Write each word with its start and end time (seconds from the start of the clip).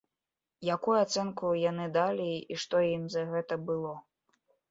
Якую 0.75 0.95
ацэнку 1.05 1.51
яны 1.71 1.85
далі 1.99 2.25
і 2.55 2.59
што 2.65 2.81
ім 2.95 3.03
за 3.17 3.21
гэта 3.35 3.53
было? 3.69 3.93